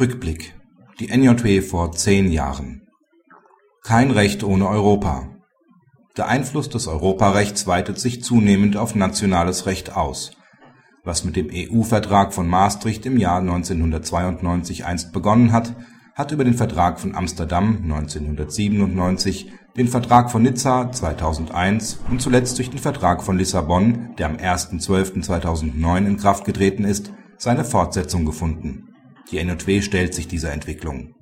[0.00, 0.54] Rückblick.
[1.00, 2.82] Die NJW vor zehn Jahren.
[3.82, 5.28] Kein Recht ohne Europa.
[6.16, 10.36] Der Einfluss des Europarechts weitet sich zunehmend auf nationales Recht aus.
[11.02, 15.74] Was mit dem EU-Vertrag von Maastricht im Jahr 1992 einst begonnen hat,
[16.14, 22.70] hat über den Vertrag von Amsterdam 1997, den Vertrag von Nizza 2001 und zuletzt durch
[22.70, 28.87] den Vertrag von Lissabon, der am 1.12.2009 in Kraft getreten ist, seine Fortsetzung gefunden
[29.30, 31.14] die NJW stellt sich dieser Entwicklung.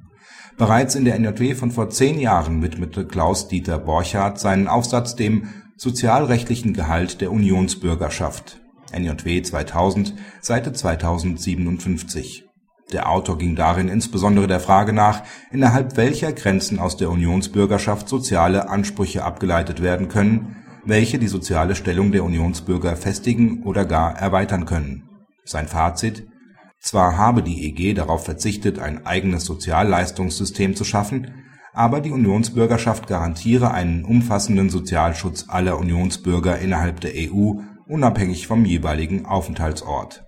[0.57, 6.73] Bereits in der NJW von vor zehn Jahren widmete Klaus-Dieter Borchardt seinen Aufsatz dem „sozialrechtlichen
[6.73, 8.61] Gehalt der Unionsbürgerschaft
[8.93, 12.45] “(NJW 2000, Seite 2057).
[12.93, 18.71] Der Autor ging darin insbesondere der Frage nach, innerhalb welcher Grenzen aus der Unionsbürgerschaft soziale
[18.71, 25.09] Ansprüche abgeleitet werden können, welche die soziale Stellung der Unionsbürger festigen oder gar erweitern können.
[25.45, 26.29] Sein Fazit
[26.87, 31.35] zwar habe die EG darauf verzichtet, ein eigenes Sozialleistungssystem zu schaffen,
[31.73, 37.55] aber die Unionsbürgerschaft garantiere einen umfassenden Sozialschutz aller Unionsbürger innerhalb der EU,
[37.89, 40.25] unabhängig vom jeweiligen Aufenthaltsort.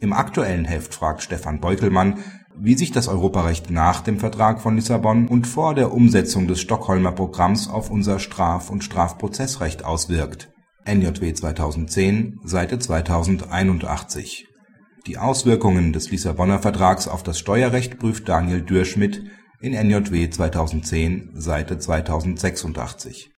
[0.00, 2.18] Im aktuellen Heft fragt Stefan Beukelmann,
[2.56, 7.12] wie sich das Europarecht nach dem Vertrag von Lissabon und vor der Umsetzung des Stockholmer
[7.12, 10.50] Programms auf unser Straf und Strafprozessrecht auswirkt
[10.86, 14.46] (NJW 2010, Seite 2081
[15.06, 19.24] die Auswirkungen des Lissabonner Vertrags auf das Steuerrecht prüft Daniel Dürschmidt
[19.60, 23.30] in NJW 2010, Seite 2086